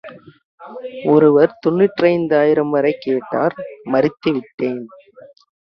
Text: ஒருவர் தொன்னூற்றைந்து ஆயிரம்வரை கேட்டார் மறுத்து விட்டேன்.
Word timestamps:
ஒருவர் 1.05 1.53
தொன்னூற்றைந்து 1.65 2.35
ஆயிரம்வரை 2.37 2.93
கேட்டார் 2.99 3.55
மறுத்து 3.83 4.31
விட்டேன். 4.31 4.83